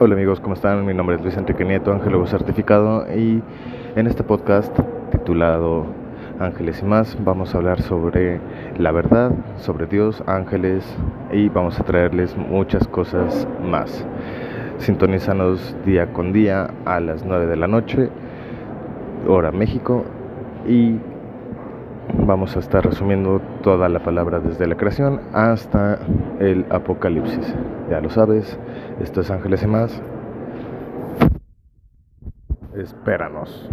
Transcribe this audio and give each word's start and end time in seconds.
Hola 0.00 0.14
amigos, 0.14 0.40
¿cómo 0.40 0.54
están? 0.54 0.84
Mi 0.84 0.92
nombre 0.92 1.14
es 1.14 1.22
Luis 1.22 1.36
Enrique 1.36 1.64
Nieto, 1.64 1.92
angelo 1.92 2.26
certificado 2.26 3.06
y 3.14 3.40
en 3.94 4.06
este 4.08 4.24
podcast 4.24 4.76
titulado 5.12 5.86
Ángeles 6.40 6.82
y 6.82 6.84
más 6.84 7.16
vamos 7.22 7.54
a 7.54 7.58
hablar 7.58 7.80
sobre 7.80 8.40
la 8.76 8.90
verdad, 8.90 9.30
sobre 9.56 9.86
Dios, 9.86 10.24
ángeles 10.26 10.84
y 11.32 11.48
vamos 11.48 11.78
a 11.78 11.84
traerles 11.84 12.36
muchas 12.36 12.88
cosas 12.88 13.46
más. 13.62 14.04
Sintonízanos 14.78 15.76
día 15.86 16.12
con 16.12 16.32
día 16.32 16.70
a 16.84 16.98
las 16.98 17.24
9 17.24 17.46
de 17.46 17.56
la 17.56 17.68
noche, 17.68 18.10
hora 19.28 19.52
México 19.52 20.04
y 20.66 20.98
vamos 22.18 22.56
a 22.56 22.60
estar 22.60 22.84
resumiendo 22.84 23.40
toda 23.62 23.88
la 23.88 24.02
palabra 24.02 24.40
desde 24.40 24.66
la 24.66 24.76
creación 24.76 25.20
hasta 25.32 25.98
el 26.40 26.66
apocalipsis. 26.70 27.54
Ya 27.90 28.00
lo 28.00 28.10
sabes, 28.10 28.58
esto 29.00 29.20
es 29.20 29.30
Ángeles 29.30 29.62
y 29.62 29.66
más. 29.66 30.02
Espéranos. 32.76 33.68